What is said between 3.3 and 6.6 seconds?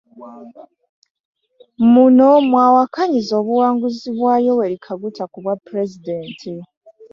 obuwanguzi bwa Yoweri Kaguta ku bwapulezidenti.